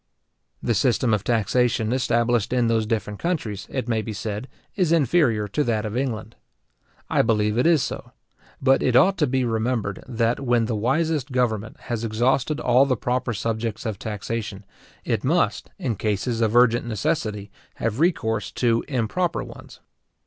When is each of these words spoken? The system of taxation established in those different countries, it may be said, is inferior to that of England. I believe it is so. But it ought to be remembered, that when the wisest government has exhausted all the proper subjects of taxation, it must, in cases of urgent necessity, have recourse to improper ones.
The 0.63 0.73
system 0.73 1.13
of 1.13 1.23
taxation 1.23 1.93
established 1.93 2.51
in 2.51 2.65
those 2.65 2.87
different 2.87 3.19
countries, 3.19 3.67
it 3.69 3.87
may 3.87 4.01
be 4.01 4.13
said, 4.13 4.47
is 4.75 4.91
inferior 4.91 5.47
to 5.49 5.63
that 5.65 5.85
of 5.85 5.95
England. 5.95 6.35
I 7.07 7.21
believe 7.21 7.55
it 7.55 7.67
is 7.67 7.83
so. 7.83 8.11
But 8.59 8.81
it 8.81 8.95
ought 8.95 9.15
to 9.19 9.27
be 9.27 9.45
remembered, 9.45 10.03
that 10.07 10.39
when 10.39 10.65
the 10.65 10.75
wisest 10.75 11.31
government 11.31 11.81
has 11.81 12.03
exhausted 12.03 12.59
all 12.59 12.87
the 12.87 12.97
proper 12.97 13.31
subjects 13.31 13.85
of 13.85 13.99
taxation, 13.99 14.65
it 15.05 15.23
must, 15.23 15.69
in 15.77 15.95
cases 15.95 16.41
of 16.41 16.55
urgent 16.55 16.87
necessity, 16.87 17.51
have 17.75 17.99
recourse 17.99 18.49
to 18.53 18.83
improper 18.87 19.43
ones. 19.43 19.81